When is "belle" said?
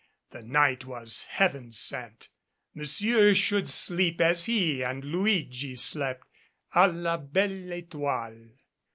7.17-7.71